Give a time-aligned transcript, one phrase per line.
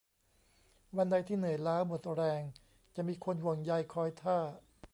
[0.97, 2.41] วันใดที่เหนื่อยล้าหมดแรง
[2.95, 4.37] จะมีคนห่วงใยคอยท่า